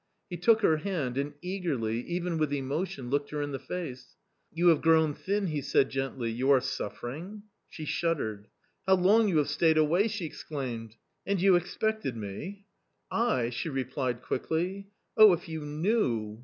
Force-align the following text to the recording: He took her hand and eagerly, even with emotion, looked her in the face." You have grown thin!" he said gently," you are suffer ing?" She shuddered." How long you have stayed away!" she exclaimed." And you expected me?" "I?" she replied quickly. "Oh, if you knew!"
He 0.31 0.37
took 0.37 0.61
her 0.61 0.77
hand 0.77 1.15
and 1.19 1.33
eagerly, 1.43 1.99
even 2.07 2.39
with 2.39 2.51
emotion, 2.51 3.11
looked 3.11 3.29
her 3.29 3.43
in 3.43 3.51
the 3.51 3.59
face." 3.59 4.15
You 4.51 4.69
have 4.69 4.81
grown 4.81 5.13
thin!" 5.13 5.45
he 5.53 5.61
said 5.61 5.91
gently," 5.91 6.31
you 6.31 6.49
are 6.49 6.59
suffer 6.59 7.11
ing?" 7.11 7.43
She 7.69 7.85
shuddered." 7.85 8.47
How 8.87 8.95
long 8.95 9.27
you 9.27 9.37
have 9.37 9.47
stayed 9.49 9.77
away!" 9.77 10.07
she 10.07 10.25
exclaimed." 10.25 10.95
And 11.27 11.39
you 11.39 11.55
expected 11.55 12.17
me?" 12.17 12.65
"I?" 13.11 13.51
she 13.51 13.69
replied 13.69 14.23
quickly. 14.23 14.87
"Oh, 15.17 15.33
if 15.33 15.47
you 15.47 15.63
knew!" 15.63 16.39